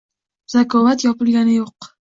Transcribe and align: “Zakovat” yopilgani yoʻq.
“Zakovat” 0.53 1.07
yopilgani 1.09 1.59
yoʻq. 1.63 1.79